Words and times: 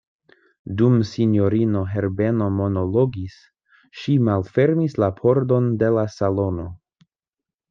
Dum 0.77 0.93
sinjorino 1.09 1.83
Herbeno 1.91 2.47
monologis, 2.61 3.35
ŝi 4.01 4.17
malfermis 4.31 4.97
la 5.05 5.11
pordon 5.21 5.69
de 5.85 5.93
la 5.99 6.09
salono. 6.19 6.67